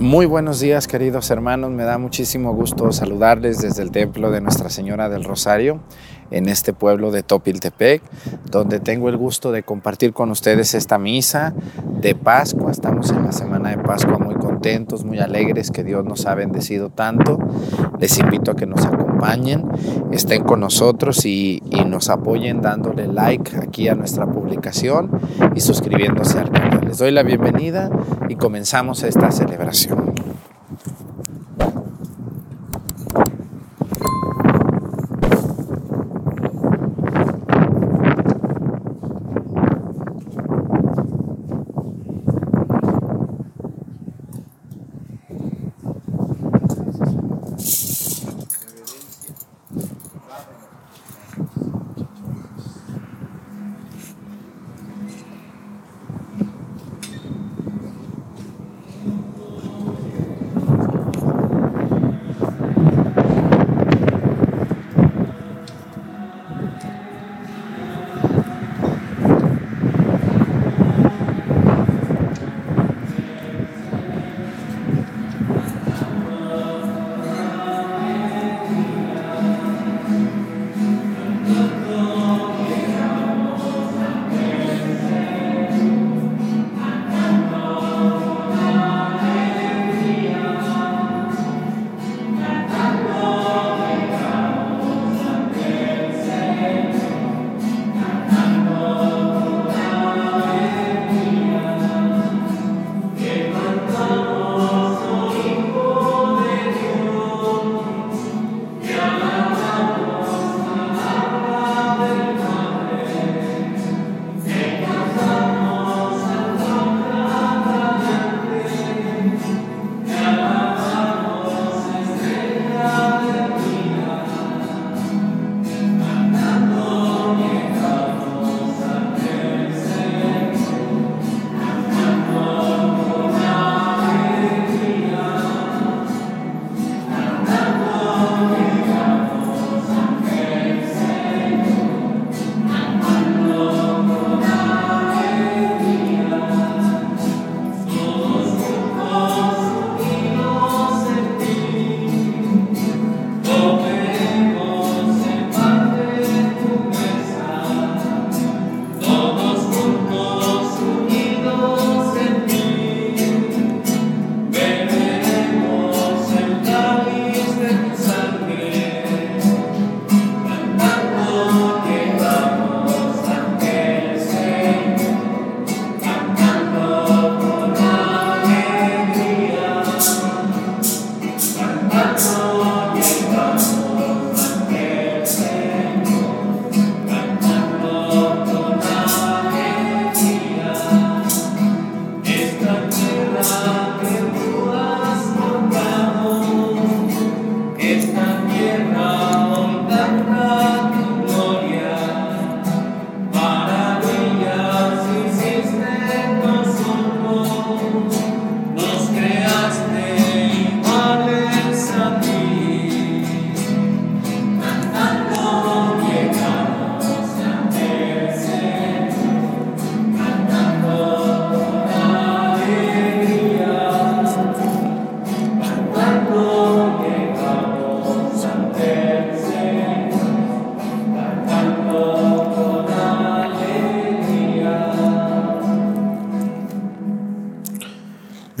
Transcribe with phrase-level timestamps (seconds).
[0.00, 4.70] Muy buenos días queridos hermanos, me da muchísimo gusto saludarles desde el templo de Nuestra
[4.70, 5.80] Señora del Rosario
[6.30, 8.02] en este pueblo de Topiltepec,
[8.50, 11.52] donde tengo el gusto de compartir con ustedes esta misa
[12.00, 12.70] de Pascua.
[12.70, 16.88] Estamos en la semana de Pascua muy contentos, muy alegres que Dios nos ha bendecido
[16.88, 17.38] tanto.
[17.98, 18.86] Les invito a que nos
[19.20, 19.64] acompañen,
[20.12, 25.10] estén con nosotros y, y nos apoyen dándole like aquí a nuestra publicación
[25.54, 26.80] y suscribiéndose al canal.
[26.86, 27.90] Les doy la bienvenida
[28.28, 30.29] y comenzamos esta celebración.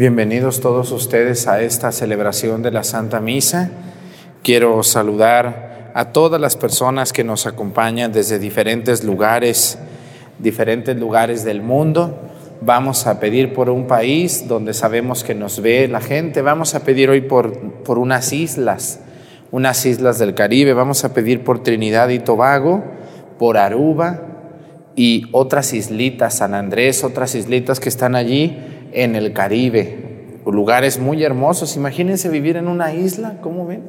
[0.00, 3.70] Bienvenidos todos ustedes a esta celebración de la Santa Misa.
[4.42, 9.78] Quiero saludar a todas las personas que nos acompañan desde diferentes lugares,
[10.38, 12.18] diferentes lugares del mundo.
[12.62, 16.40] Vamos a pedir por un país donde sabemos que nos ve la gente.
[16.40, 19.00] Vamos a pedir hoy por, por unas islas,
[19.50, 20.72] unas islas del Caribe.
[20.72, 22.82] Vamos a pedir por Trinidad y Tobago,
[23.38, 24.22] por Aruba
[24.96, 30.10] y otras islitas, San Andrés, otras islitas que están allí en el Caribe,
[30.46, 31.76] lugares muy hermosos.
[31.76, 33.82] Imagínense vivir en una isla, ¿cómo ven?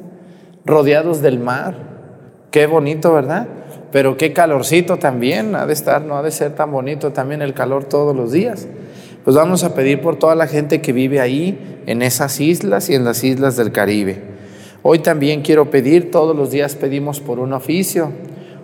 [0.64, 1.76] Rodeados del mar.
[2.50, 3.48] Qué bonito, ¿verdad?
[3.90, 7.54] Pero qué calorcito también, ha de estar, no ha de ser tan bonito también el
[7.54, 8.68] calor todos los días.
[9.24, 12.94] Pues vamos a pedir por toda la gente que vive ahí, en esas islas y
[12.94, 14.22] en las islas del Caribe.
[14.82, 18.12] Hoy también quiero pedir, todos los días pedimos por un oficio.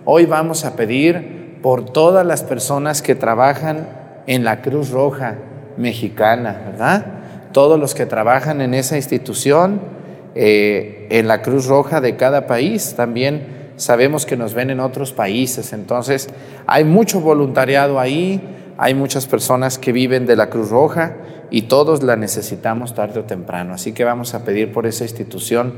[0.05, 3.87] Hoy vamos a pedir por todas las personas que trabajan
[4.27, 5.37] en la Cruz Roja,
[5.79, 7.19] mexicana, ¿verdad?
[7.51, 9.81] todos los que trabajan en esa institución,
[10.35, 15.13] eh, en la Cruz Roja de cada país, también sabemos que nos ven en otros
[15.13, 16.29] países, entonces
[16.67, 18.41] hay mucho voluntariado ahí,
[18.77, 21.17] hay muchas personas que viven de la Cruz Roja
[21.49, 25.73] y todos la necesitamos tarde o temprano, así que vamos a pedir por esa institución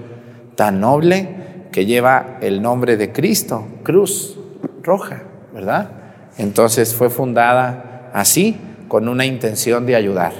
[0.55, 4.37] tan noble que lleva el nombre de Cristo, Cruz
[4.83, 5.91] Roja, ¿verdad?
[6.37, 8.57] Entonces fue fundada así,
[8.91, 10.33] con una intención de ayudar.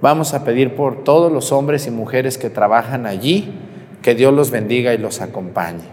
[0.00, 3.54] Vamos a pedir por todos los hombres y mujeres que trabajan allí,
[4.02, 5.84] que Dios los bendiga y los acompañe.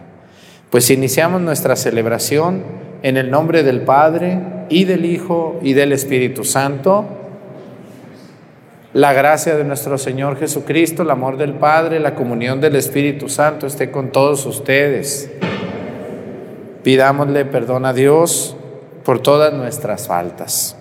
[0.71, 2.63] Pues iniciamos nuestra celebración
[3.03, 7.05] en el nombre del Padre y del Hijo y del Espíritu Santo.
[8.93, 13.67] La gracia de nuestro Señor Jesucristo, el amor del Padre, la comunión del Espíritu Santo
[13.67, 15.31] esté con todos ustedes.
[16.81, 18.55] Pidámosle perdón a Dios
[19.03, 20.80] por todas nuestras faltas.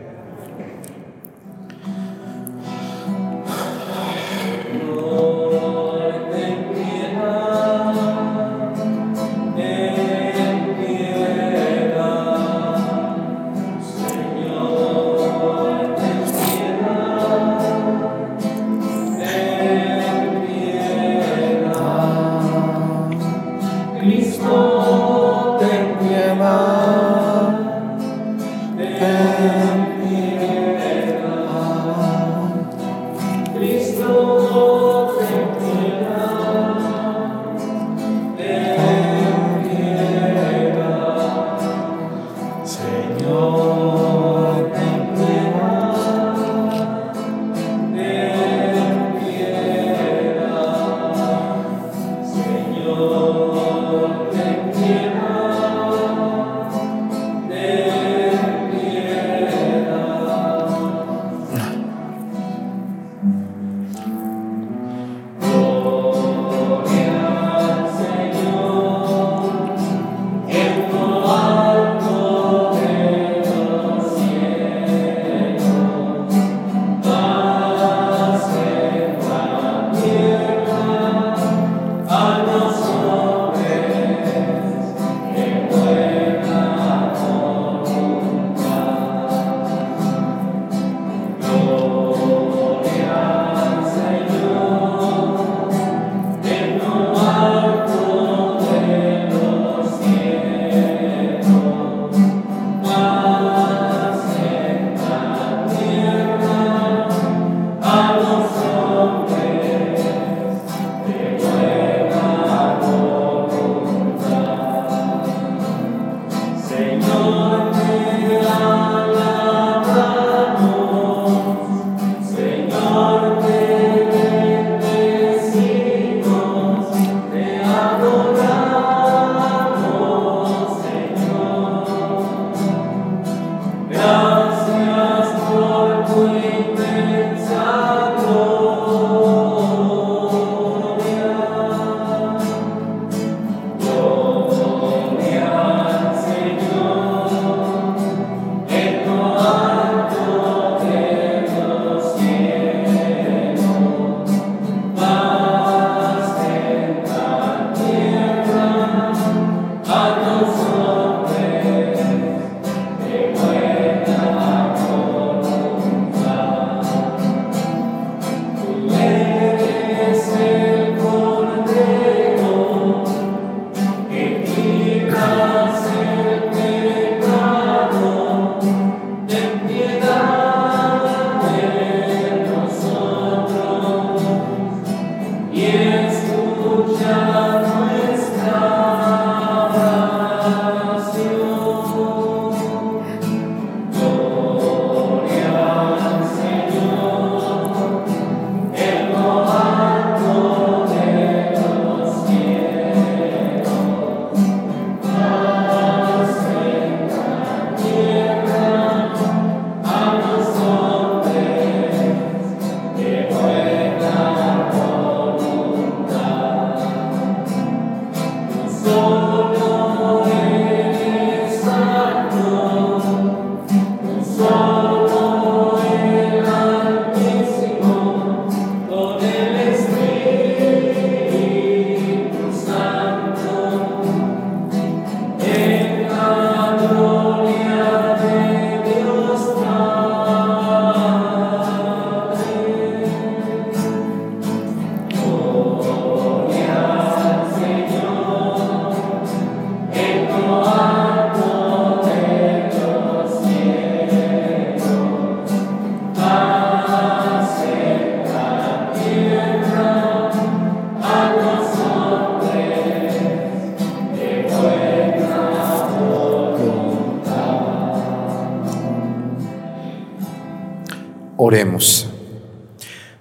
[271.43, 272.07] Oremos.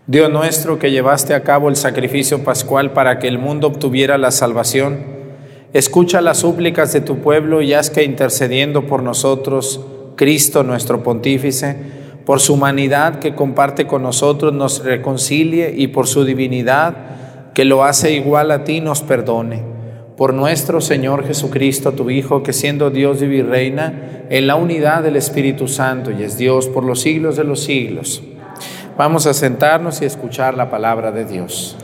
[0.07, 4.31] Dios nuestro que llevaste a cabo el sacrificio pascual para que el mundo obtuviera la
[4.31, 4.99] salvación,
[5.73, 9.81] escucha las súplicas de tu pueblo y haz que intercediendo por nosotros,
[10.17, 11.77] Cristo nuestro pontífice,
[12.27, 17.85] por su humanidad que comparte con nosotros, nos reconcilie y por su divinidad que lo
[17.85, 19.80] hace igual a ti, nos perdone.
[20.21, 25.17] Por nuestro Señor Jesucristo, tu Hijo, que siendo Dios y reina en la unidad del
[25.17, 28.23] Espíritu Santo y es Dios por los siglos de los siglos.
[28.99, 31.75] Vamos a sentarnos y escuchar la palabra de Dios.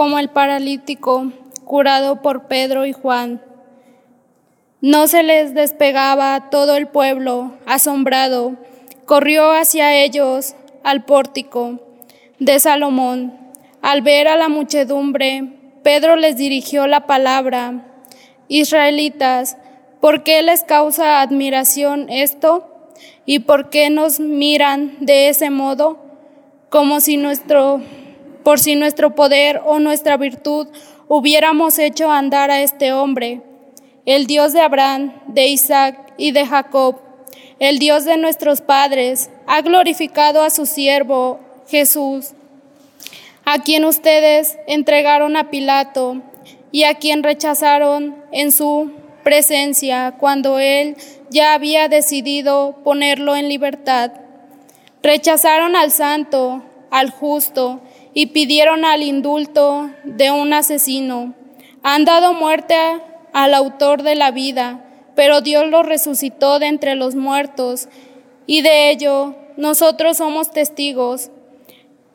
[0.00, 1.30] Como el paralítico
[1.66, 3.42] curado por Pedro y Juan.
[4.80, 8.56] No se les despegaba todo el pueblo, asombrado,
[9.04, 10.54] corrió hacia ellos
[10.84, 11.80] al pórtico
[12.38, 13.38] de Salomón.
[13.82, 15.52] Al ver a la muchedumbre,
[15.82, 17.84] Pedro les dirigió la palabra.
[18.48, 19.58] Israelitas,
[20.00, 22.66] ¿por qué les causa admiración esto?
[23.26, 25.98] ¿Y por qué nos miran de ese modo?
[26.70, 27.82] Como si nuestro
[28.42, 30.68] por si nuestro poder o nuestra virtud
[31.08, 33.42] hubiéramos hecho andar a este hombre,
[34.06, 36.96] el Dios de Abraham, de Isaac y de Jacob,
[37.58, 42.32] el Dios de nuestros padres, ha glorificado a su siervo Jesús,
[43.44, 46.22] a quien ustedes entregaron a Pilato
[46.72, 48.92] y a quien rechazaron en su
[49.22, 50.96] presencia cuando él
[51.30, 54.12] ya había decidido ponerlo en libertad.
[55.02, 57.80] Rechazaron al santo, al justo,
[58.14, 61.34] y pidieron al indulto de un asesino.
[61.82, 62.74] Han dado muerte
[63.32, 67.88] al autor de la vida, pero Dios lo resucitó de entre los muertos
[68.46, 71.30] y de ello nosotros somos testigos.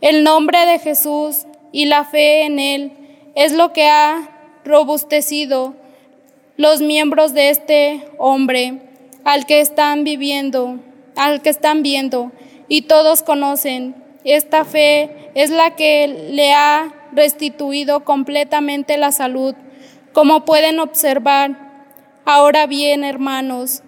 [0.02, 2.92] El nombre de Jesús y la fe en Él
[3.36, 4.30] es lo que ha
[4.64, 5.76] robustecido
[6.58, 8.82] los miembros de este hombre
[9.24, 10.80] al que están viviendo,
[11.16, 12.32] al que están viendo,
[12.68, 19.56] y todos conocen esta fe es la que le ha restituido completamente la salud,
[20.14, 21.56] como pueden observar.
[22.26, 23.84] Ahora bien, hermanos,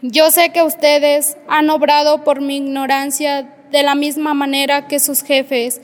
[0.00, 5.22] yo sé que ustedes han obrado por mi ignorancia de la misma manera que sus
[5.22, 5.82] jefes,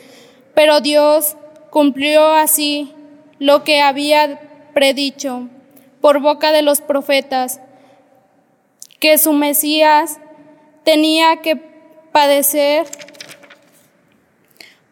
[0.54, 1.36] pero Dios
[1.70, 2.92] cumplió así
[3.38, 4.40] lo que había
[4.72, 5.48] predicho
[6.00, 7.60] por boca de los profetas,
[9.00, 10.18] que su Mesías
[10.84, 11.56] tenía que
[12.12, 12.86] padecer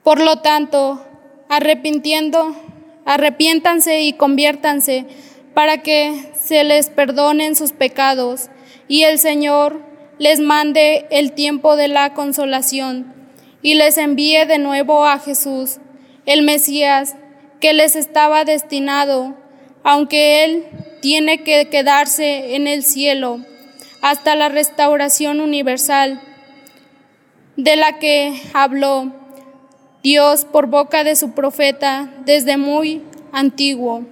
[0.03, 1.05] por lo tanto,
[1.49, 2.57] arrepintiendo,
[3.05, 5.07] arrepiéntanse y conviértanse
[5.55, 8.49] para que se les perdonen sus pecados
[8.89, 9.81] y el Señor
[10.19, 13.15] les mande el tiempo de la consolación
[13.63, 15.79] y les envíe de nuevo a Jesús,
[16.27, 17.17] el Mesías,
[17.61, 19.37] que les estaba destinado,
[19.85, 20.67] aunque Él
[21.01, 23.41] tiene que quedarse en el cielo
[24.01, 26.21] hasta la restauración universal
[27.57, 29.22] de la que habló
[30.03, 34.05] Dios por boca de su profeta desde muy antiguo.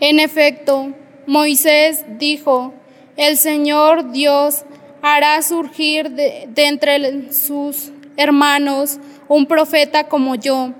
[0.00, 0.92] En efecto,
[1.26, 2.74] Moisés dijo,
[3.16, 4.64] el Señor Dios
[5.00, 10.72] hará surgir de, entre sus hermanos un profeta como yo.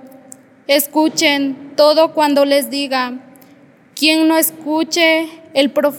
[0.66, 3.20] Escuchen todo cuando les diga,
[3.94, 5.28] quien no escuche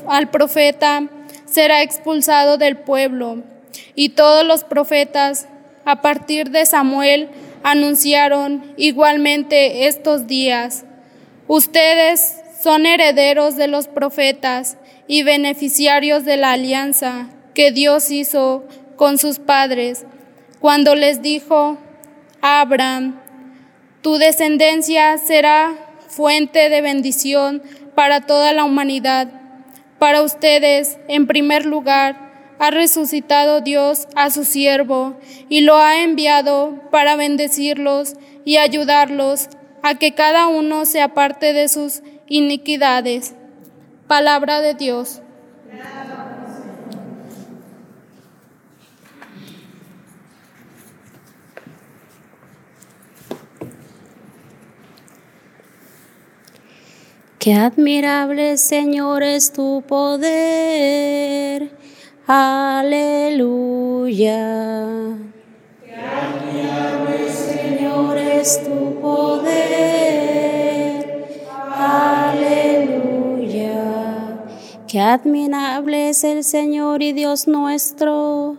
[0.08, 1.08] al profeta
[1.46, 3.44] será expulsado del pueblo.
[3.96, 5.48] Y todos los profetas,
[5.86, 7.30] a partir de Samuel,
[7.65, 10.86] anunciaron igualmente estos días.
[11.48, 18.67] Ustedes son herederos de los profetas y beneficiarios de la alianza que Dios hizo
[18.98, 20.05] con sus padres
[20.60, 21.79] cuando les dijo
[22.41, 23.19] Abraham,
[24.01, 25.74] tu descendencia será
[26.07, 27.63] fuente de bendición
[27.95, 29.27] para toda la humanidad.
[29.98, 32.25] Para ustedes, en primer lugar,
[32.59, 35.17] ha resucitado Dios a su siervo
[35.50, 39.50] y lo ha enviado para bendecirlos y ayudarlos
[39.81, 43.35] a que cada uno se aparte de sus iniquidades.
[44.07, 45.21] Palabra de Dios.
[57.45, 61.69] Qué admirable, Señor, es tu poder
[62.27, 63.53] Aleluya.
[65.94, 69.86] Admirable, Señor, es tu poder.
[71.77, 73.13] Aleluya.
[74.88, 78.58] Qué admirable es el Señor y Dios nuestro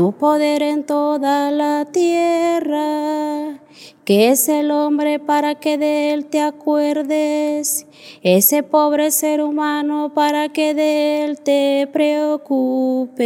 [0.00, 3.60] tu poder en toda la tierra.
[4.06, 7.86] que es el hombre para que de él te acuerdes?
[8.22, 13.20] Ese pobre ser humano para que de él te preocupes.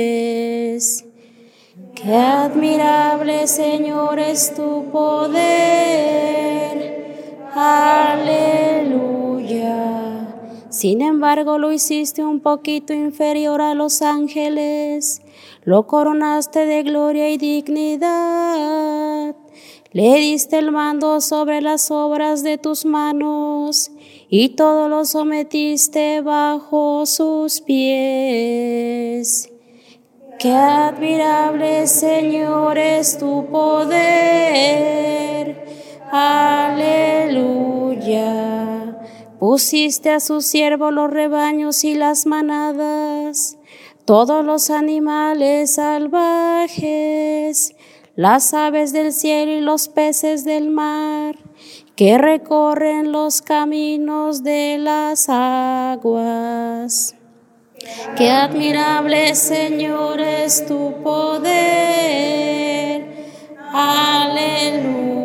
[1.95, 5.45] Qué admirable, Señor, es tu poder.
[7.55, 9.15] Aleluya.
[10.71, 15.23] Sin embargo, lo hiciste un poquito inferior a los ángeles.
[15.65, 19.35] Lo coronaste de gloria y dignidad.
[19.93, 23.91] Le diste el mando sobre las obras de tus manos
[24.29, 29.51] y todo lo sometiste bajo sus pies.
[30.39, 34.45] Qué admirable, Señor, es tu poder.
[36.13, 37.55] Aleluya.
[39.39, 43.57] Pusiste a su siervo los rebaños y las manadas,
[44.05, 47.75] todos los animales salvajes,
[48.17, 51.37] las aves del cielo y los peces del mar,
[51.97, 57.15] que recorren los caminos de las aguas.
[58.17, 61.55] Qué admirable, Señor, es tu poder.
[63.73, 65.25] Aleluya.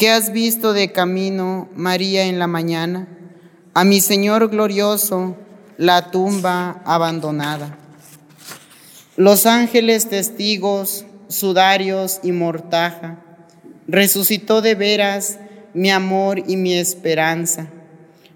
[0.00, 3.06] ¿Qué has visto de camino, María, en la mañana?
[3.74, 5.36] A mi Señor glorioso,
[5.76, 7.76] la tumba abandonada.
[9.18, 13.22] Los ángeles testigos, sudarios y mortaja,
[13.86, 15.38] resucitó de veras
[15.74, 17.66] mi amor y mi esperanza.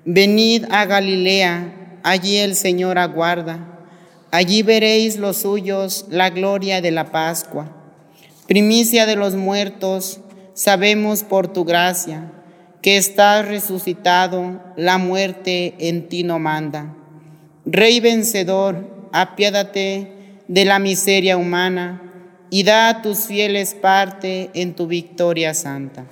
[0.05, 3.87] Venid a Galilea, allí el Señor aguarda.
[4.31, 7.75] Allí veréis los suyos la gloria de la Pascua.
[8.47, 10.21] Primicia de los muertos,
[10.55, 12.31] sabemos por tu gracia
[12.81, 16.95] que estás resucitado, la muerte en ti no manda.
[17.65, 20.13] Rey vencedor, apiádate
[20.49, 22.03] de la miseria humana
[22.51, 26.05] y da a tus fieles parte en tu victoria santa.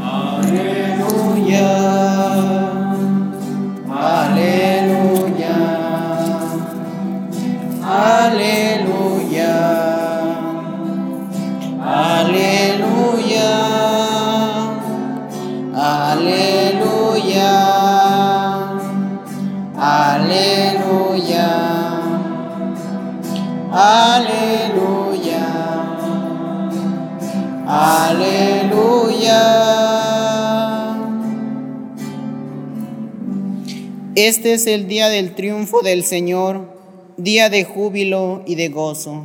[0.00, 1.68] Aleluya,
[3.90, 5.54] aleluya,
[7.82, 8.83] aleluya,
[11.94, 13.52] aleluya,
[15.74, 16.94] aleluya.
[19.76, 21.48] Aleluya.
[23.70, 25.44] Aleluya.
[27.66, 29.40] Aleluya.
[34.14, 36.68] Este es el día del triunfo del Señor,
[37.18, 39.24] día de júbilo y de gozo.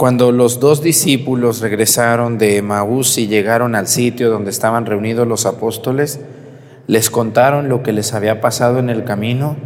[0.00, 5.44] Cuando los dos discípulos regresaron de Emaús y llegaron al sitio donde estaban reunidos los
[5.44, 6.20] apóstoles,
[6.86, 9.58] les contaron lo que les había pasado en el camino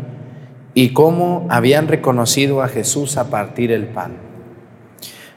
[0.74, 4.16] y cómo habían reconocido a Jesús a partir el pan.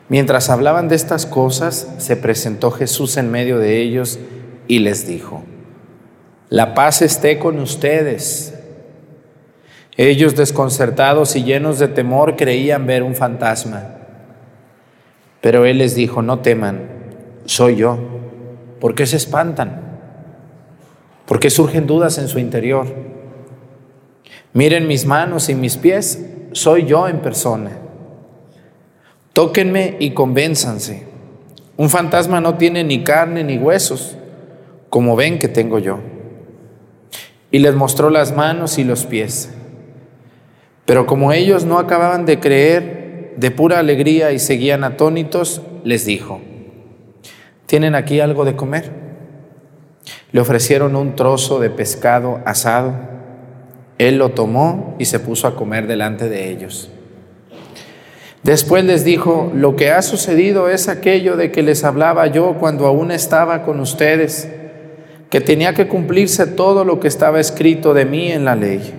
[0.09, 4.17] Mientras hablaban de estas cosas, se presentó Jesús en medio de ellos
[4.67, 5.43] y les dijo,
[6.49, 8.55] la paz esté con ustedes.
[9.95, 13.93] Ellos, desconcertados y llenos de temor, creían ver un fantasma.
[15.41, 16.89] Pero él les dijo, no teman,
[17.45, 17.97] soy yo.
[18.79, 19.81] ¿Por qué se espantan?
[21.25, 22.87] ¿Por qué surgen dudas en su interior?
[24.53, 27.71] Miren mis manos y mis pies, soy yo en persona.
[29.33, 31.05] Tóquenme y convénzanse.
[31.75, 34.17] Un fantasma no tiene ni carne ni huesos,
[34.89, 35.99] como ven que tengo yo.
[37.51, 39.51] Y les mostró las manos y los pies.
[40.85, 43.06] Pero como ellos no acababan de creer
[43.37, 46.41] de pura alegría y seguían atónitos, les dijo,
[47.67, 48.91] ¿tienen aquí algo de comer?
[50.31, 52.93] Le ofrecieron un trozo de pescado asado.
[53.97, 56.89] Él lo tomó y se puso a comer delante de ellos.
[58.43, 62.87] Después les dijo, lo que ha sucedido es aquello de que les hablaba yo cuando
[62.87, 64.49] aún estaba con ustedes,
[65.29, 68.93] que tenía que cumplirse todo lo que estaba escrito de mí en la ley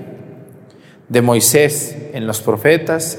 [1.09, 3.19] de Moisés en los profetas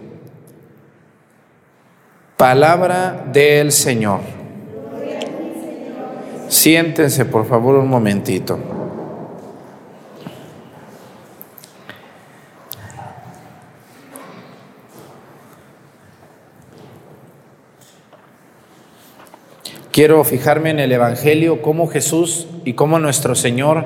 [2.41, 4.21] Palabra del Señor.
[6.47, 8.57] Siéntense por favor un momentito.
[19.91, 23.85] Quiero fijarme en el Evangelio, cómo Jesús y cómo nuestro Señor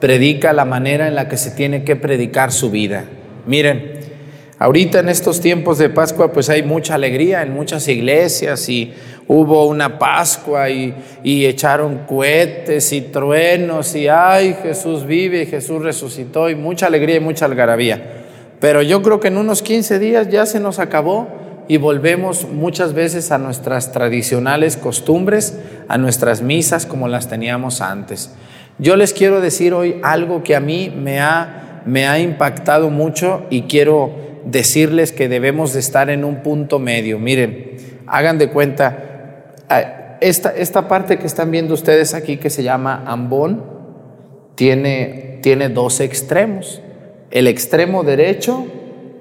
[0.00, 3.04] predica la manera en la que se tiene que predicar su vida.
[3.44, 3.99] Miren,
[4.62, 8.92] Ahorita en estos tiempos de Pascua pues hay mucha alegría en muchas iglesias y
[9.26, 10.94] hubo una Pascua y,
[11.24, 17.20] echaron cohetes y truenos y ay Jesús vive y Jesús resucitó y mucha alegría y
[17.20, 18.26] mucha algarabía.
[18.60, 21.28] Pero yo creo que en unos 15 días ya se nos acabó
[21.66, 28.34] y volvemos muchas veces a nuestras tradicionales costumbres, a nuestras misas como las teníamos antes.
[28.78, 33.46] Yo les quiero decir hoy algo que a mí me ha, me ha impactado mucho
[33.48, 37.18] y quiero decirles que debemos de estar en un punto medio.
[37.18, 39.56] Miren, hagan de cuenta,
[40.20, 43.64] esta, esta parte que están viendo ustedes aquí que se llama ambón,
[44.54, 46.82] tiene, tiene dos extremos,
[47.30, 48.66] el extremo derecho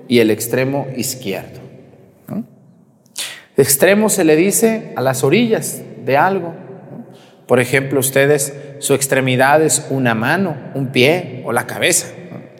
[0.07, 1.59] y el extremo izquierdo.
[3.55, 6.53] Extremo se le dice a las orillas de algo.
[7.45, 12.07] Por ejemplo, ustedes, su extremidad es una mano, un pie o la cabeza.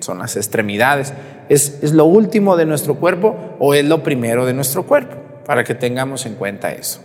[0.01, 1.13] Son las extremidades.
[1.49, 5.17] ¿Es, lo último de nuestro cuerpo o es lo primero de nuestro cuerpo?
[5.45, 7.01] Para que tengamos en cuenta eso.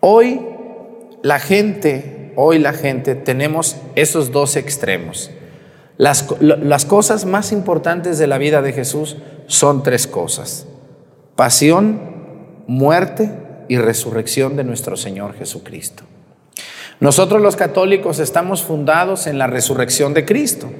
[0.00, 0.40] Hoy
[1.22, 5.30] la gente, hoy la gente tenemos esos dos extremos.
[5.98, 10.66] Las, las cosas más importantes de la vida de Jesús son tres cosas.
[11.36, 12.00] Pasión,
[12.66, 13.30] muerte
[13.68, 16.04] y resurrección de nuestro Señor Jesucristo.
[17.00, 20.70] Nosotros los católicos estamos fundados en la resurrección de Cristo.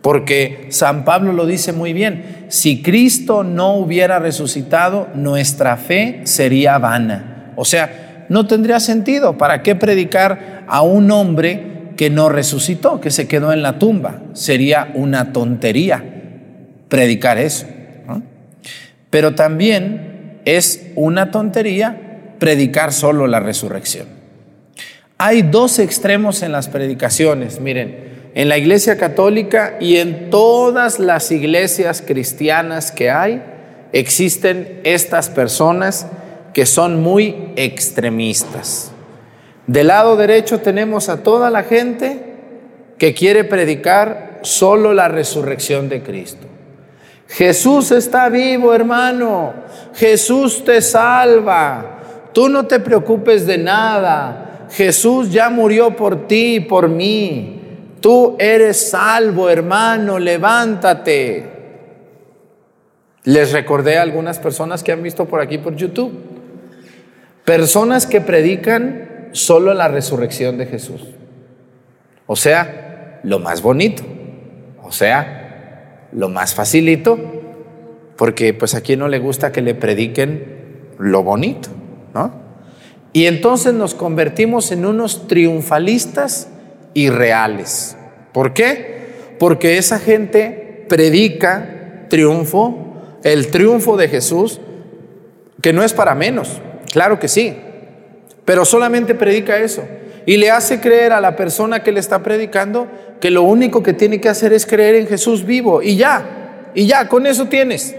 [0.00, 6.78] Porque San Pablo lo dice muy bien, si Cristo no hubiera resucitado, nuestra fe sería
[6.78, 7.52] vana.
[7.56, 9.36] O sea, no tendría sentido.
[9.36, 14.22] ¿Para qué predicar a un hombre que no resucitó, que se quedó en la tumba?
[14.32, 16.02] Sería una tontería
[16.88, 17.66] predicar eso.
[19.10, 24.08] Pero también es una tontería predicar solo la resurrección.
[25.18, 31.30] Hay dos extremos en las predicaciones, miren en la iglesia católica y en todas las
[31.30, 33.42] iglesias cristianas que hay,
[33.92, 36.08] existen estas personas
[36.52, 38.90] que son muy extremistas.
[39.68, 42.34] Del lado derecho tenemos a toda la gente
[42.98, 46.46] que quiere predicar solo la resurrección de Cristo.
[47.28, 49.54] Jesús está vivo, hermano.
[49.94, 52.00] Jesús te salva.
[52.32, 54.66] Tú no te preocupes de nada.
[54.70, 57.53] Jesús ya murió por ti y por mí.
[58.04, 61.42] Tú eres salvo, hermano, levántate.
[63.22, 66.12] Les recordé a algunas personas que han visto por aquí por YouTube.
[67.46, 71.00] Personas que predican solo la resurrección de Jesús.
[72.26, 74.02] O sea, lo más bonito.
[74.82, 77.18] O sea, lo más facilito.
[78.18, 81.70] Porque pues a quien no le gusta que le prediquen lo bonito,
[82.12, 82.34] ¿no?
[83.14, 86.50] Y entonces nos convertimos en unos triunfalistas
[86.94, 87.96] irreales.
[88.32, 89.34] ¿Por qué?
[89.38, 94.60] Porque esa gente predica triunfo, el triunfo de Jesús,
[95.60, 96.60] que no es para menos,
[96.92, 97.56] claro que sí,
[98.44, 99.84] pero solamente predica eso.
[100.26, 102.88] Y le hace creer a la persona que le está predicando
[103.20, 106.86] que lo único que tiene que hacer es creer en Jesús vivo y ya, y
[106.86, 107.94] ya, con eso tienes.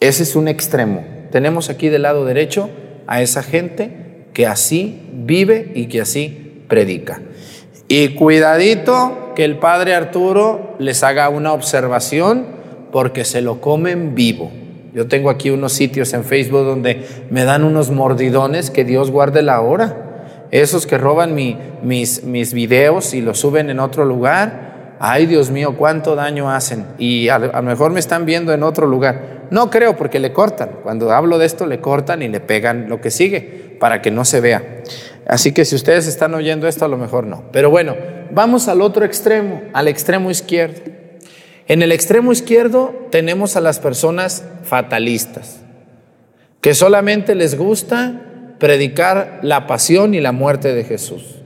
[0.00, 1.04] Ese es un extremo.
[1.32, 2.70] Tenemos aquí del lado derecho
[3.06, 7.20] a esa gente que así vive y que así predica.
[7.88, 12.46] Y cuidadito que el padre Arturo les haga una observación
[12.92, 14.50] porque se lo comen vivo.
[14.94, 19.42] Yo tengo aquí unos sitios en Facebook donde me dan unos mordidones que Dios guarde
[19.42, 20.46] la hora.
[20.50, 25.76] Esos que roban mis, mis videos y los suben en otro lugar, ay Dios mío,
[25.76, 26.86] cuánto daño hacen.
[26.98, 29.46] Y a, lo mejor me están viendo en otro lugar.
[29.50, 30.70] No creo porque le cortan.
[30.82, 34.24] Cuando hablo de esto le cortan y le pegan lo que sigue para que no
[34.24, 34.82] se vea.
[35.28, 37.44] Así que si ustedes están oyendo esto, a lo mejor no.
[37.52, 37.94] Pero bueno,
[38.30, 40.80] vamos al otro extremo, al extremo izquierdo.
[41.66, 45.60] En el extremo izquierdo tenemos a las personas fatalistas,
[46.62, 48.22] que solamente les gusta
[48.58, 51.36] predicar la pasión y la muerte de Jesús.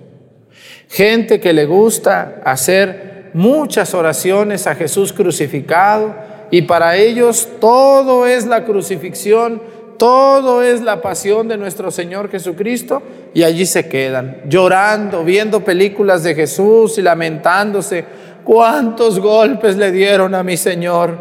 [0.89, 6.15] Gente que le gusta hacer muchas oraciones a Jesús crucificado
[6.53, 9.61] y para ellos todo es la crucifixión,
[10.03, 13.01] todo es la pasión de nuestro Señor Jesucristo
[13.33, 18.05] y allí se quedan llorando, viendo películas de Jesús y lamentándose.
[18.43, 21.17] ¿Cuántos golpes le dieron a mi Señor?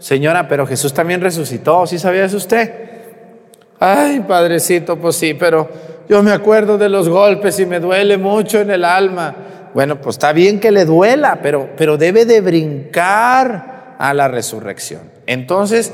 [0.00, 2.72] Señora, pero Jesús también resucitó, ¿sí sabía eso usted?
[3.78, 5.68] Ay, padrecito, pues sí, pero
[6.08, 9.32] yo me acuerdo de los golpes y me duele mucho en el alma.
[9.74, 15.02] Bueno, pues está bien que le duela, pero, pero debe de brincar a la resurrección.
[15.24, 15.92] Entonces,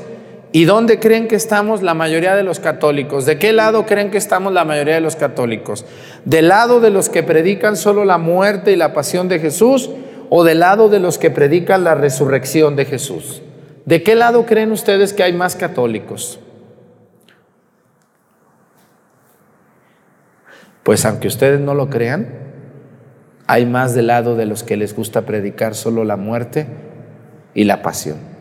[0.51, 3.25] ¿y dónde creen que estamos la mayoría de los católicos?
[3.25, 5.85] ¿De qué lado creen que estamos la mayoría de los católicos?
[6.25, 9.89] ¿Del lado de los que predican solo la muerte y la pasión de Jesús
[10.29, 13.41] o del lado de los que predican la resurrección de Jesús?
[13.85, 16.39] ¿De qué lado creen ustedes que hay más católicos?
[20.83, 22.27] Pues aunque ustedes no lo crean,
[23.47, 26.67] hay más del lado de los que les gusta predicar solo la muerte
[27.53, 28.34] y la pasión.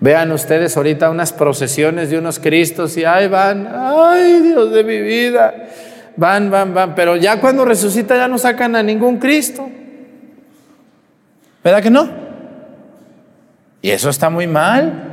[0.00, 4.98] Vean ustedes ahorita unas procesiones de unos cristos y ahí van, ay Dios de mi
[4.98, 5.68] vida,
[6.16, 9.68] van, van, van, pero ya cuando resucita ya no sacan a ningún Cristo.
[11.62, 12.08] ¿Verdad que no?
[13.82, 15.06] Y eso está muy mal.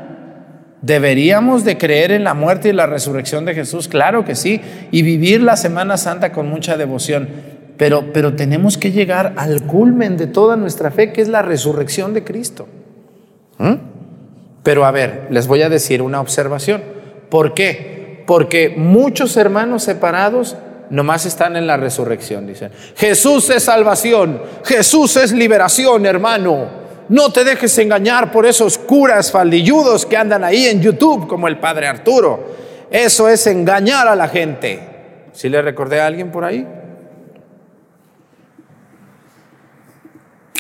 [0.82, 3.88] ¿Deberíamos de creer en la muerte y la resurrección de Jesús?
[3.88, 4.62] Claro que sí.
[4.92, 7.28] Y vivir la Semana Santa con mucha devoción.
[7.78, 12.14] Pero, pero tenemos que llegar al culmen de toda nuestra fe, que es la resurrección
[12.14, 12.68] de Cristo.
[13.58, 13.97] ¿Mm?
[14.68, 16.84] Pero a ver, les voy a decir una observación.
[17.30, 18.22] ¿Por qué?
[18.28, 20.58] Porque muchos hermanos separados
[20.90, 22.74] nomás están en la resurrección, dicen.
[22.98, 26.66] Jesús es salvación, Jesús es liberación, hermano.
[27.08, 31.60] No te dejes engañar por esos curas faldilludos que andan ahí en YouTube, como el
[31.60, 32.54] padre Arturo.
[32.92, 34.82] Eso es engañar a la gente.
[35.32, 36.68] ¿Sí le recordé a alguien por ahí?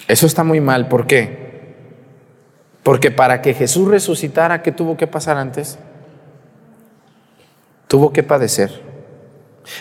[0.08, 0.88] Eso está muy mal.
[0.88, 1.47] ¿Por qué?
[2.88, 5.78] Porque para que Jesús resucitara, ¿qué tuvo que pasar antes?
[7.89, 8.82] Tuvo que padecer.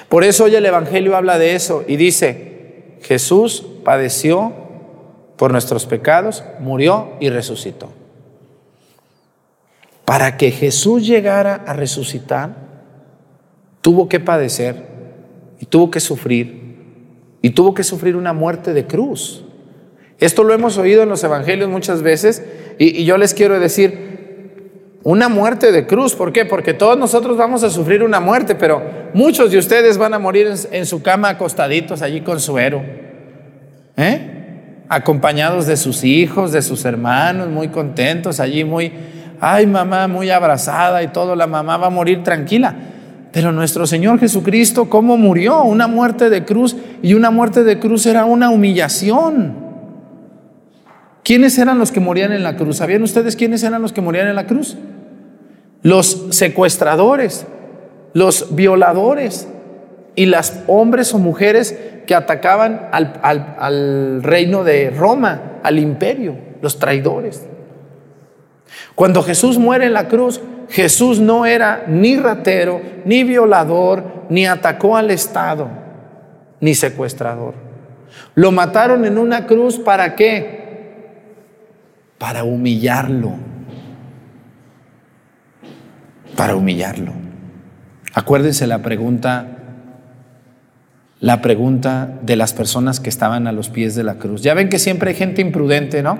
[0.09, 4.53] Por eso hoy el Evangelio habla de eso y dice, Jesús padeció
[5.37, 7.92] por nuestros pecados, murió y resucitó.
[10.05, 12.57] Para que Jesús llegara a resucitar,
[13.83, 14.85] tuvo que padecer
[15.61, 19.46] y tuvo que sufrir y tuvo que sufrir una muerte de cruz.
[20.19, 22.43] Esto lo hemos oído en los evangelios muchas veces
[22.79, 26.45] y, yo les quiero decir, una muerte de cruz, ¿por qué?
[26.45, 28.83] Porque todos nosotros vamos a sufrir una muerte, pero
[29.15, 32.83] muchos de ustedes van a morir en, en su cama acostaditos allí con suero.
[33.97, 34.37] ¿Eh?
[34.89, 38.93] acompañados de sus hijos, de sus hermanos, muy contentos, allí muy,
[39.41, 42.75] ay mamá, muy abrazada y todo, la mamá va a morir tranquila.
[43.33, 45.63] Pero nuestro Señor Jesucristo, ¿cómo murió?
[45.63, 49.66] Una muerte de cruz y una muerte de cruz era una humillación.
[51.27, 52.77] ¿Quiénes eran los que morían en la cruz?
[52.77, 54.77] ¿Sabían ustedes quiénes eran los que morían en la cruz?
[55.83, 57.49] Los secuestradores,
[58.12, 59.49] los violadores
[60.15, 67.45] y las hombres o mujeres que atacaban al, reino de Roma, al imperio, los traidores.
[68.95, 74.97] Cuando Jesús muere en la cruz, Jesús no era ni ratero, ni violador, ni atacó
[74.97, 75.67] al Estado,
[76.61, 77.55] ni secuestrador.
[78.37, 80.66] Lo mataron en una cruz para qué?
[82.19, 83.35] Para humillarlo.
[86.37, 87.13] Para humillarlo.
[88.15, 89.57] Acuérdense la pregunta
[91.21, 94.43] la pregunta de las personas que estaban a los pies de la cruz.
[94.43, 96.19] Ya ven que siempre hay gente imprudente, ¿no?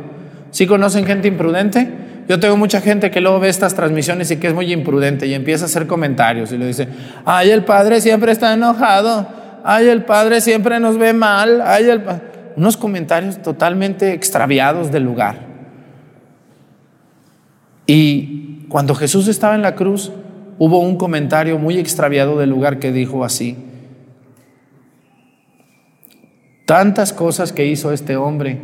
[0.51, 1.89] ¿Sí conocen gente imprudente?
[2.29, 5.35] Yo tengo mucha gente que luego ve estas transmisiones y que es muy imprudente y
[5.35, 6.89] empieza a hacer comentarios y le dice,
[7.25, 9.29] ay, el padre siempre está enojado,
[9.65, 11.87] ay, el padre siempre nos ve mal, ay,
[12.57, 15.46] unos comentarios totalmente extraviados del lugar.
[17.87, 20.13] Y cuando Jesús estaba en la cruz,
[20.59, 23.57] hubo un comentario muy extraviado del lugar que dijo así,
[26.65, 28.61] tantas cosas que hizo este hombre,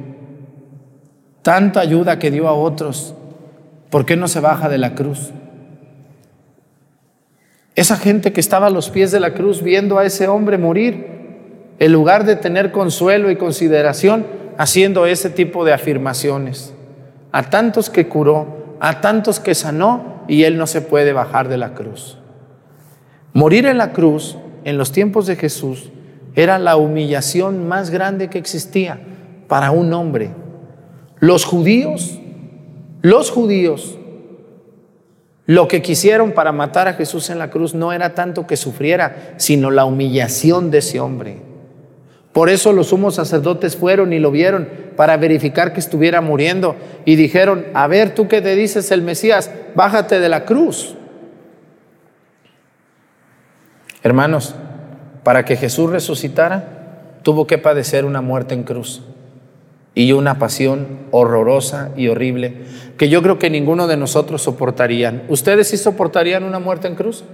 [1.42, 3.14] tanta ayuda que dio a otros,
[3.90, 5.30] ¿por qué no se baja de la cruz?
[7.74, 11.06] Esa gente que estaba a los pies de la cruz viendo a ese hombre morir,
[11.78, 14.26] en lugar de tener consuelo y consideración,
[14.58, 16.74] haciendo ese tipo de afirmaciones.
[17.32, 21.56] A tantos que curó, a tantos que sanó, y él no se puede bajar de
[21.56, 22.18] la cruz.
[23.32, 25.92] Morir en la cruz, en los tiempos de Jesús,
[26.34, 28.98] era la humillación más grande que existía
[29.46, 30.32] para un hombre.
[31.20, 32.18] Los judíos,
[33.02, 34.00] los judíos,
[35.46, 39.34] lo que quisieron para matar a Jesús en la cruz no era tanto que sufriera,
[39.36, 41.51] sino la humillación de ese hombre.
[42.32, 47.16] Por eso los sumos sacerdotes fueron y lo vieron para verificar que estuviera muriendo y
[47.16, 50.94] dijeron, a ver, tú que te dices el Mesías, bájate de la cruz.
[54.02, 54.54] Hermanos,
[55.22, 59.02] para que Jesús resucitara, tuvo que padecer una muerte en cruz
[59.94, 62.62] y una pasión horrorosa y horrible
[62.96, 65.24] que yo creo que ninguno de nosotros soportarían.
[65.28, 67.24] ¿Ustedes sí soportarían una muerte en cruz?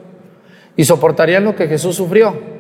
[0.77, 2.58] ¿Y soportarían lo que Jesús sufrió?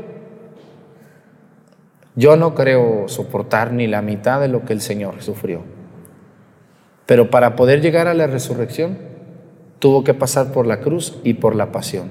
[2.18, 5.62] Yo no creo soportar ni la mitad de lo que el Señor sufrió.
[7.07, 8.98] Pero para poder llegar a la resurrección,
[9.78, 12.11] tuvo que pasar por la cruz y por la pasión.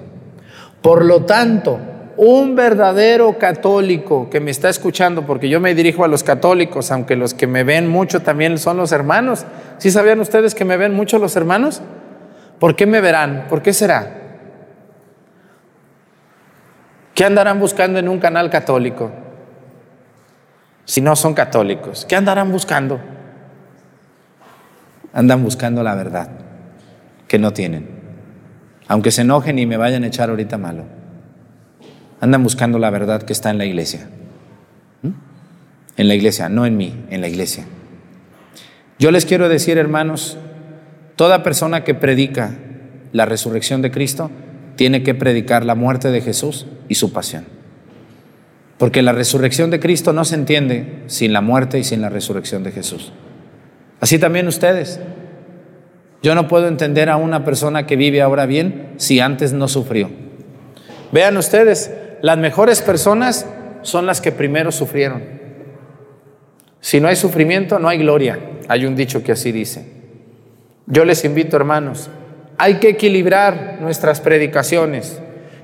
[0.82, 1.78] Por lo tanto,
[2.15, 7.17] un verdadero católico que me está escuchando, porque yo me dirijo a los católicos, aunque
[7.17, 9.46] los que me ven mucho también son los hermanos.
[9.78, 11.82] ¿Sí sabían ustedes que me ven mucho los hermanos?
[12.62, 13.48] ¿Por qué me verán?
[13.50, 14.13] ¿Por qué será?
[17.13, 19.27] ¿Qué andarán buscando en un canal católico?
[20.88, 23.00] Si no son católicos, ¿qué andarán buscando?
[25.13, 26.32] Andan buscando la verdad
[27.28, 27.88] que no tienen.
[28.88, 30.97] Aunque se enojen y me vayan a echar ahorita malo
[32.19, 34.08] andan buscando la verdad que está en la iglesia.
[35.02, 35.12] ¿Mm?
[35.97, 37.65] En la iglesia, no en mí, en la iglesia.
[39.00, 40.38] Yo les quiero decir, hermanos,
[41.15, 42.56] toda persona que predica
[43.12, 44.32] la resurrección de Cristo
[44.76, 47.45] tiene que predicar la muerte de Jesús y su pasión.
[48.78, 52.63] Porque la resurrección de Cristo no se entiende sin la muerte y sin la resurrección
[52.63, 53.12] de Jesús.
[54.00, 55.00] Así también ustedes.
[56.22, 60.10] Yo no puedo entender a una persona que vive ahora bien si antes no sufrió.
[61.12, 63.48] Vean ustedes, las mejores personas
[63.82, 65.24] son las que primero sufrieron.
[66.82, 68.40] Si no hay sufrimiento, no hay gloria.
[68.68, 69.86] Hay un dicho que así dice.
[70.86, 72.10] Yo les invito, hermanos,
[72.58, 75.20] hay que equilibrar nuestras predicaciones.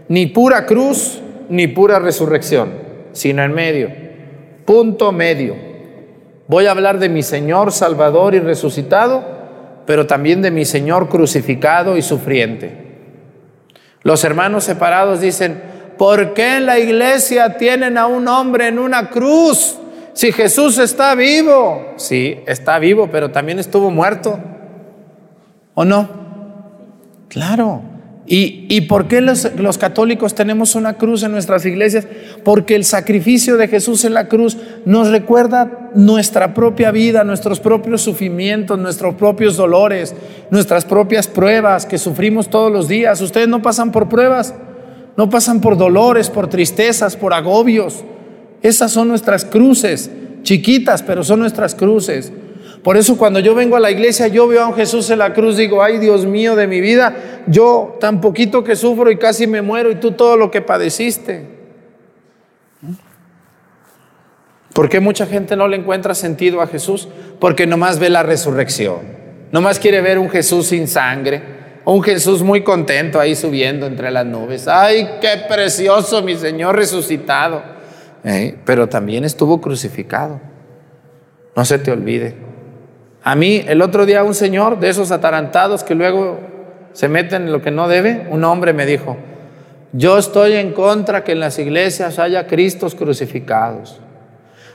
[0.10, 2.72] Ni pura cruz, ni pura resurrección,
[3.14, 3.90] sino en medio.
[4.66, 5.56] Punto medio.
[6.48, 9.24] Voy a hablar de mi Señor Salvador y resucitado,
[9.86, 12.84] pero también de mi Señor crucificado y sufriente.
[14.04, 15.62] Los hermanos separados dicen,
[15.98, 19.78] ¿Por qué en la iglesia tienen a un hombre en una cruz?
[20.14, 21.94] Si Jesús está vivo.
[21.98, 24.40] Sí, está vivo, pero también estuvo muerto.
[25.74, 26.10] ¿O no?
[27.30, 27.82] Claro.
[28.26, 32.08] ¿Y, y por qué los, los, católicos tenemos una cruz en nuestras iglesias?
[32.46, 38.02] Porque el sacrificio de Jesús en la cruz nos recuerda nuestra propia vida, nuestros propios
[38.02, 40.16] sufrimientos, nuestros propios dolores,
[40.52, 43.20] nuestras propias pruebas que sufrimos todos los días.
[43.20, 44.54] ¿Ustedes no pasan por pruebas?
[45.16, 48.04] no pasan por dolores, por tristezas, por agobios.
[48.62, 50.10] Esas son nuestras cruces,
[50.44, 52.32] chiquitas, pero son nuestras cruces.
[52.84, 55.34] Por eso cuando yo vengo a la iglesia, yo veo a un Jesús en la
[55.34, 59.48] cruz, digo, ay Dios mío de mi vida, yo tan poquito que sufro y casi
[59.48, 61.48] me muero y tú todo lo que padeciste.
[64.74, 67.08] ¿Por qué mucha gente no le encuentra sentido a Jesús?
[67.40, 69.00] Porque nomás ve la resurrección,
[69.52, 71.42] nomás quiere ver un Jesús sin sangre,
[71.86, 74.68] un Jesús muy contento ahí subiendo entre las nubes.
[74.68, 77.62] Ay, qué precioso mi Señor resucitado.
[78.26, 80.42] Eh, pero también estuvo crucificado.
[81.56, 82.53] No se te olvide.
[83.24, 86.40] A mí el otro día un señor de esos atarantados que luego
[86.92, 89.16] se meten en lo que no debe, un hombre me dijo,
[89.94, 94.02] yo estoy en contra que en las iglesias haya Cristos crucificados.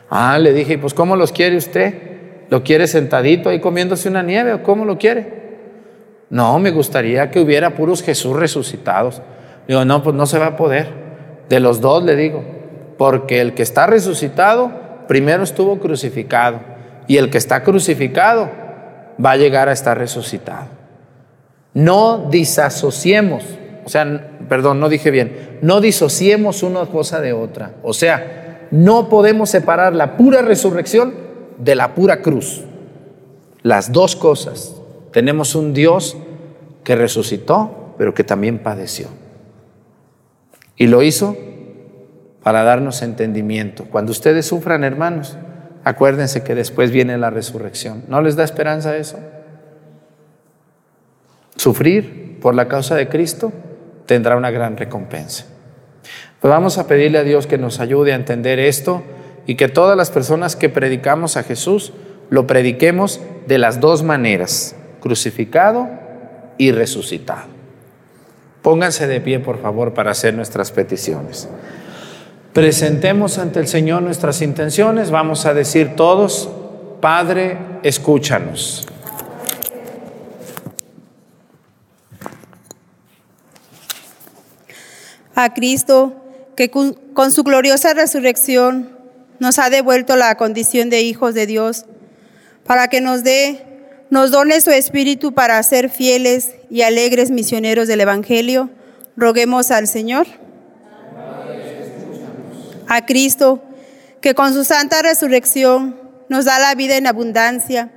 [0.09, 2.47] Ah, le dije, pues ¿cómo los quiere usted?
[2.49, 5.39] ¿Lo quiere sentadito ahí comiéndose una nieve o cómo lo quiere?
[6.31, 9.21] No, me gustaría que hubiera puros Jesús resucitados.
[9.67, 10.89] Digo, no, pues no se va a poder.
[11.51, 12.43] De los dos le digo,
[12.97, 14.73] porque el que está resucitado
[15.07, 16.78] primero estuvo crucificado
[17.09, 18.49] y el que está crucificado
[19.25, 20.67] va a llegar a estar resucitado.
[21.75, 23.43] No disasociemos,
[23.85, 27.73] o sea, perdón, no dije bien, no disociemos una cosa de otra.
[27.83, 31.15] O sea, no podemos separar la pura resurrección
[31.59, 32.65] de la pura cruz.
[33.63, 34.75] Las dos cosas.
[35.11, 36.17] Tenemos un Dios
[36.85, 39.09] que resucitó, pero que también padeció.
[40.77, 41.37] Y lo hizo
[42.43, 43.87] para darnos entendimiento.
[43.91, 45.37] Cuando ustedes sufran, hermanos,
[45.89, 48.05] acuérdense que después viene la resurrección.
[48.09, 49.19] ¿No les da esperanza eso?
[51.57, 53.53] Sufrir por la causa de Cristo
[54.07, 55.47] tendrá una gran recompensa.
[56.41, 59.03] Pues vamos a pedirle a Dios que nos ayude a entender esto
[59.47, 61.95] y que todas las personas que predicamos a Jesús
[62.29, 65.89] lo prediquemos de las dos maneras, crucificado
[66.59, 67.49] y resucitado.
[68.61, 71.49] Pónganse de pie, por favor, para hacer nuestras peticiones.
[72.53, 75.11] Presentemos ante el Señor nuestras intenciones.
[75.11, 76.49] Vamos a decir todos,
[77.01, 78.87] Padre, escúchanos.
[85.35, 86.17] A Cristo,
[86.57, 88.99] que con su gloriosa resurrección
[89.39, 91.85] nos ha devuelto la condición de hijos de Dios,
[92.65, 93.65] para que nos dé,
[94.11, 98.71] nos done su espíritu para ser fieles y alegres misioneros del Evangelio,
[99.17, 100.27] roguemos al Señor
[102.89, 103.63] a Cristo,
[104.21, 107.91] que con su santa resurrección nos da la vida en abundancia,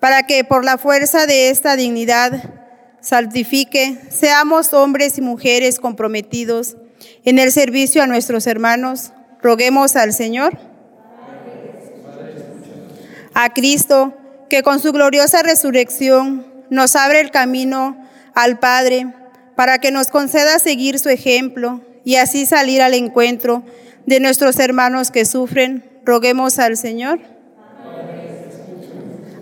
[0.00, 2.58] para que por la fuerza de esta dignidad
[3.00, 6.76] santifique, seamos hombres y mujeres comprometidos
[7.24, 9.12] en el servicio a nuestros hermanos.
[9.42, 10.58] Roguemos al Señor.
[13.34, 14.14] A Cristo,
[14.48, 17.96] que con su gloriosa resurrección nos abre el camino
[18.34, 19.06] al Padre,
[19.56, 23.64] para que nos conceda seguir su ejemplo y así salir al encuentro
[24.08, 27.20] de nuestros hermanos que sufren, roguemos al Señor.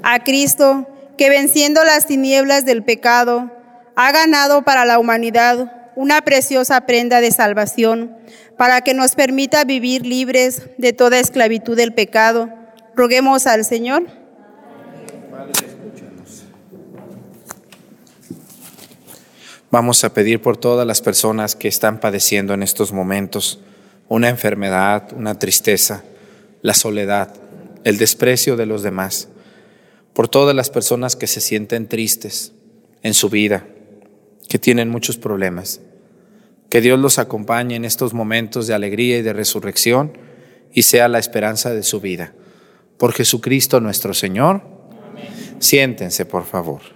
[0.03, 3.53] A Cristo, que venciendo las tinieblas del pecado,
[3.95, 8.17] ha ganado para la humanidad una preciosa prenda de salvación,
[8.59, 12.51] para que nos permita vivir libres de toda esclavitud del pecado.
[12.97, 14.09] Roguemos al Señor.
[19.71, 23.61] Vamos a pedir por todas las personas que están padeciendo en estos momentos
[24.09, 26.05] una enfermedad, una tristeza,
[26.63, 27.35] la soledad,
[27.85, 29.29] el desprecio de los demás,
[30.13, 32.53] por todas las personas que se sienten tristes
[33.03, 33.67] en su vida,
[34.49, 35.81] que tienen muchos problemas.
[36.69, 40.19] Que Dios los acompañe en estos momentos de alegría y de resurrección
[40.73, 42.33] y sea la esperanza de su vida.
[42.99, 44.63] Por Jesucristo nuestro Señor.
[45.59, 46.96] Siéntense, por favor.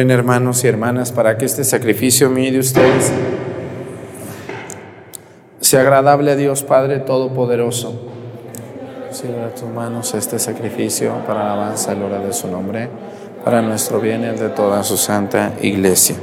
[0.00, 3.12] Oren hermanos y hermanas para que este sacrificio mío de ustedes
[5.60, 8.00] sea agradable a Dios Padre Todopoderoso.
[9.10, 12.88] Sirva a tus manos este sacrificio para la alabanza y gloria de su nombre,
[13.44, 16.16] para nuestro bien y el de toda su santa iglesia.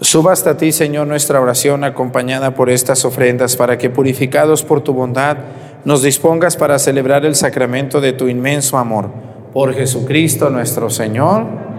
[0.00, 4.94] Suba hasta ti, Señor, nuestra oración acompañada por estas ofrendas, para que purificados por tu
[4.94, 5.36] bondad
[5.84, 9.10] nos dispongas para celebrar el sacramento de tu inmenso amor.
[9.52, 11.69] Por Jesucristo nuestro Señor,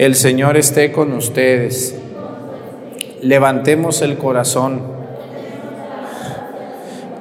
[0.00, 1.94] el Señor esté con ustedes.
[3.20, 4.80] Levantemos el corazón.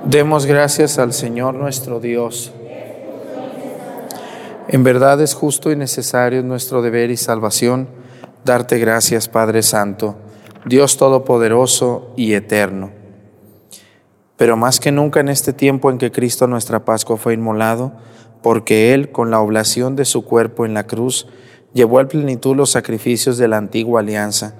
[0.05, 2.53] Demos gracias al Señor nuestro Dios.
[4.69, 7.89] En verdad es justo y necesario nuestro deber y salvación
[8.45, 10.15] darte gracias, Padre Santo,
[10.65, 12.91] Dios Todopoderoso y Eterno.
[14.37, 17.91] Pero más que nunca en este tiempo en que Cristo nuestra Pascua fue inmolado,
[18.41, 21.27] porque Él, con la oblación de su cuerpo en la cruz,
[21.73, 24.55] llevó a plenitud los sacrificios de la antigua alianza,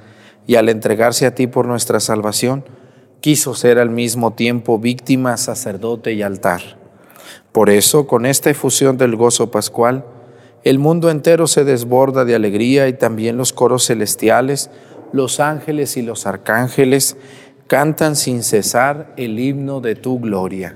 [0.48, 2.64] y al entregarse a ti por nuestra salvación,
[3.22, 6.62] quiso ser al mismo tiempo víctima, sacerdote y altar.
[7.52, 10.06] Por eso, con esta efusión del gozo pascual,
[10.64, 14.70] el mundo entero se desborda de alegría y también los coros celestiales,
[15.14, 17.18] los ángeles y los arcángeles
[17.68, 20.76] cantan sin cesar el himno de tu gloria.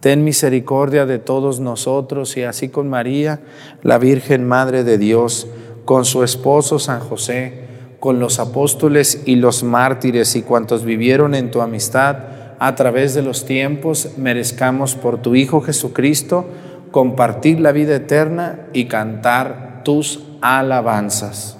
[0.00, 3.40] Ten misericordia de todos nosotros y así con María,
[3.82, 5.46] la Virgen Madre de Dios,
[5.84, 7.64] con su esposo San José,
[8.00, 12.16] con los apóstoles y los mártires y cuantos vivieron en tu amistad
[12.58, 16.46] a través de los tiempos, merezcamos por tu Hijo Jesucristo
[16.90, 21.59] compartir la vida eterna y cantar tus alabanzas.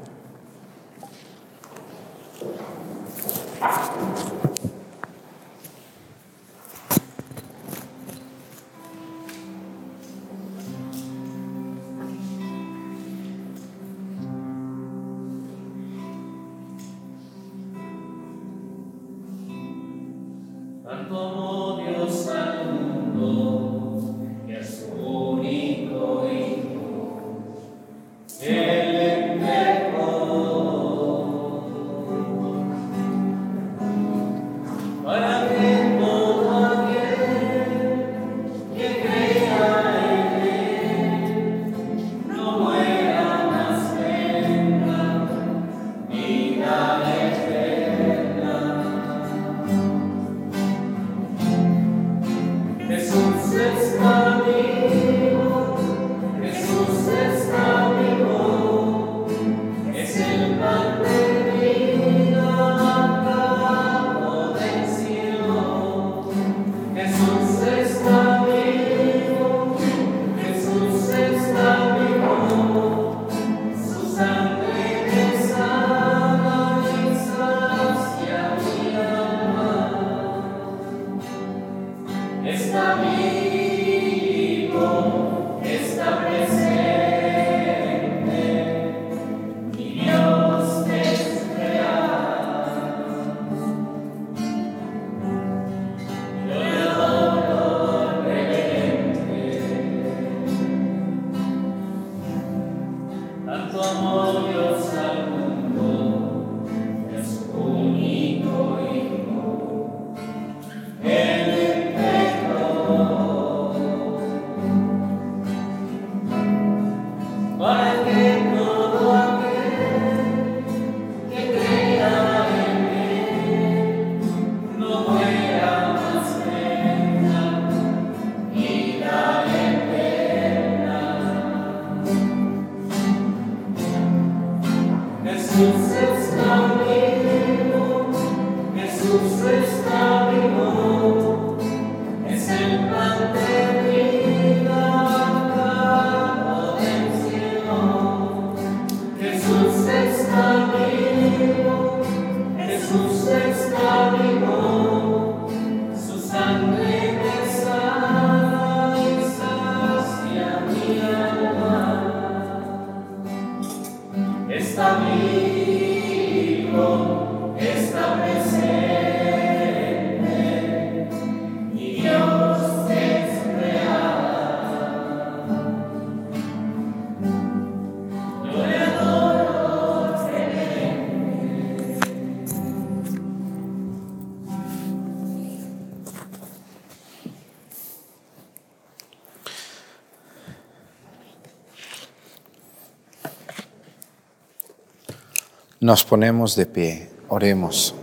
[195.81, 197.95] Nos ponemos de pie, oremos.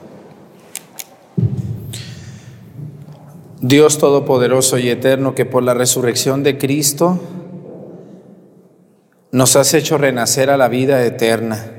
[3.61, 7.21] Dios Todopoderoso y Eterno, que por la resurrección de Cristo
[9.31, 11.71] nos has hecho renacer a la vida eterna.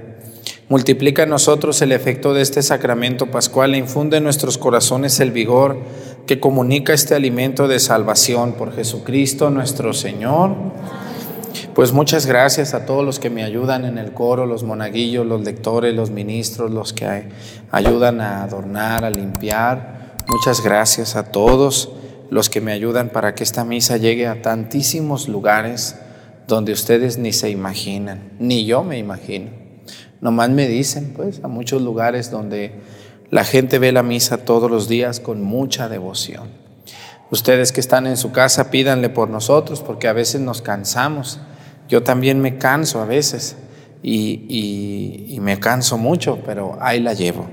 [0.69, 5.31] Multiplica en nosotros el efecto de este sacramento pascual e infunde en nuestros corazones el
[5.31, 5.79] vigor
[6.25, 10.55] que comunica este alimento de salvación por Jesucristo nuestro Señor.
[11.79, 15.45] Pues muchas gracias a todos los que me ayudan en el coro, los monaguillos, los
[15.45, 17.29] lectores, los ministros, los que
[17.71, 20.17] ayudan a adornar, a limpiar.
[20.27, 21.93] Muchas gracias a todos
[22.29, 25.95] los que me ayudan para que esta misa llegue a tantísimos lugares
[26.49, 29.49] donde ustedes ni se imaginan, ni yo me imagino.
[30.19, 32.73] Nomás me dicen, pues, a muchos lugares donde
[33.29, 36.49] la gente ve la misa todos los días con mucha devoción.
[37.31, 41.39] Ustedes que están en su casa, pídanle por nosotros, porque a veces nos cansamos
[41.89, 43.57] yo también me canso a veces
[44.03, 47.47] y, me canso mucho, pero ahí la llevo.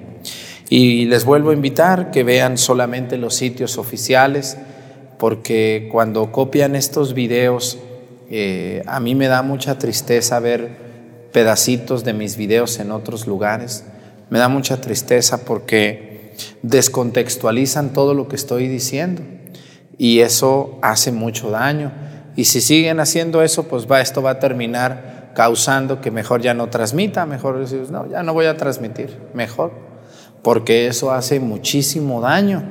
[0.68, 4.59] Y les vuelvo a invitar que vean solamente los sitios oficiales,
[5.18, 7.78] porque cuando copian estos videos,
[8.30, 10.76] eh, a mí me da mucha tristeza ver
[11.32, 13.84] pedacitos de mis videos en otros lugares.
[14.28, 19.22] Me da mucha tristeza porque descontextualizan todo lo que estoy diciendo
[19.97, 21.93] y eso hace mucho daño.
[22.37, 26.55] Y si siguen haciendo eso, pues va, esto va a terminar causando que mejor ya
[26.55, 29.72] no transmita, mejor decir, no, ya no voy a transmitir, mejor,
[30.43, 32.62] porque eso hace muchísimo daño.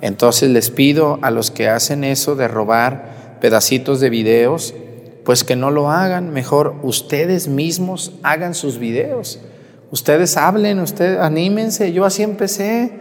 [0.00, 4.74] Entonces les pido a los que hacen eso de robar pedacitos de videos,
[5.24, 9.40] pues que no lo hagan, mejor ustedes mismos hagan sus videos.
[9.90, 12.92] Ustedes hablen, ustedes anímense, yo así empecé.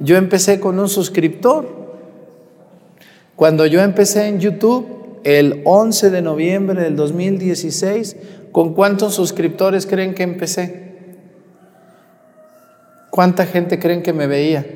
[0.00, 1.66] Yo empecé con un suscriptor.
[3.36, 8.16] Cuando yo empecé en YouTube, el 11 de noviembre del 2016,
[8.52, 10.84] ¿con cuántos suscriptores creen que empecé?
[13.10, 14.66] ¿Cuánta gente creen que me veía?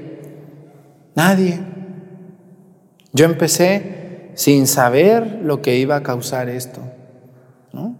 [1.14, 1.60] Nadie.
[3.12, 6.80] Yo empecé sin saber lo que iba a causar esto.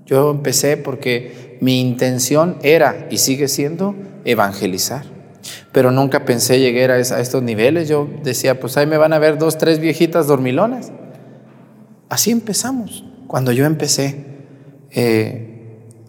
[0.07, 3.94] Yo empecé porque mi intención era y sigue siendo
[4.24, 5.05] evangelizar.
[5.72, 7.88] Pero nunca pensé llegar a, estos niveles.
[7.88, 10.92] Yo decía, pues ahí me van a ver dos, tres viejitas dormilonas.
[12.09, 14.25] Así empezamos, cuando yo empecé
[14.91, 15.49] eh,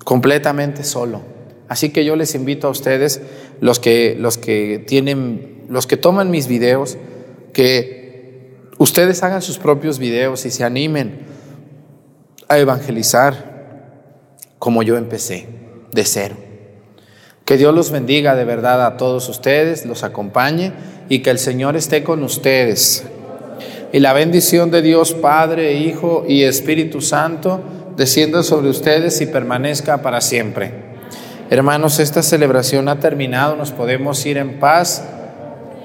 [0.03, 1.21] completamente solo.
[1.67, 3.21] Así que yo les invito a ustedes,
[3.61, 6.97] los que, los que tienen, los que toman mis videos,
[7.53, 11.27] que ustedes hagan sus propios videos y se animen
[12.47, 13.49] a evangelizar
[14.57, 15.47] como yo empecé,
[15.91, 16.37] de cero.
[17.45, 20.73] Que Dios los bendiga de verdad a todos ustedes, los acompañe
[21.09, 23.03] y que el Señor esté con ustedes
[23.91, 27.61] y la bendición de Dios Padre, Hijo y Espíritu Santo
[27.95, 30.71] descienda sobre ustedes y permanezca para siempre.
[31.49, 35.03] Hermanos, esta celebración ha terminado, nos podemos ir en paz.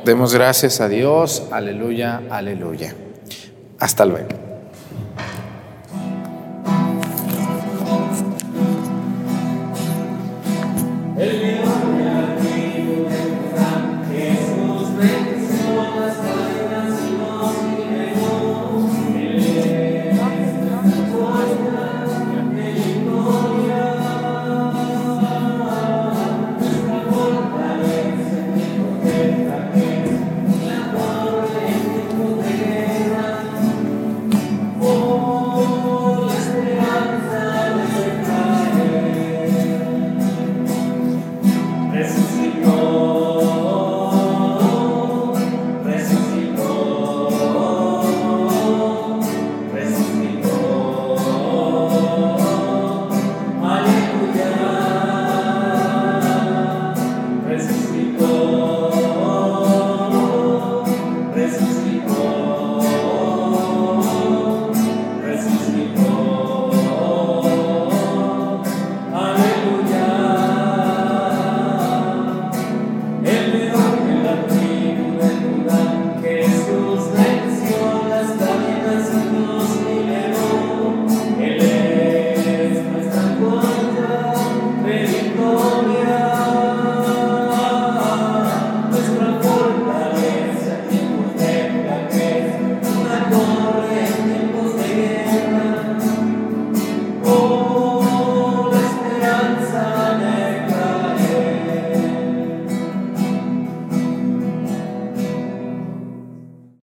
[0.05, 2.95] Demos gracias a Dios, aleluya, aleluya.
[3.79, 4.29] Hasta luego.